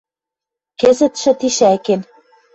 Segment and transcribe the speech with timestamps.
[0.79, 2.01] Кӹзӹтшӹ тишӓкен